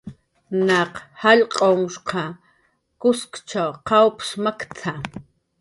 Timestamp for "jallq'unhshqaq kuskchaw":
1.21-3.71